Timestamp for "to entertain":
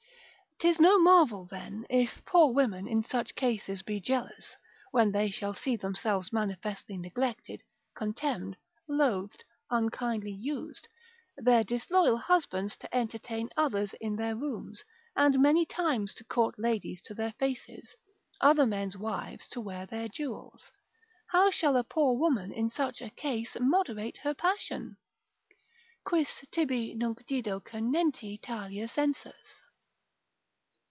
12.77-13.49